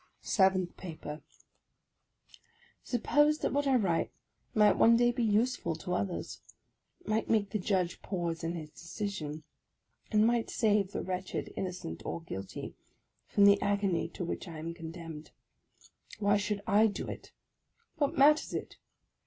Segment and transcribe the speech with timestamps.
[0.01, 1.23] OF A CONDEMNED 49 SEVENTH PAPER
[2.81, 4.11] SUPPOSE that what I write
[4.55, 6.41] might one day be useful to others,—
[7.05, 9.43] might make the Judge pause in his decision,
[10.11, 12.73] and might save the wretched (innocent or guilty)
[13.27, 15.29] from the agony to which I am condemned,—
[16.17, 17.31] why should / do it?
[17.97, 18.77] What matters it?